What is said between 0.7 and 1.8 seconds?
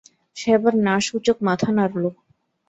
না-সূচক মাথা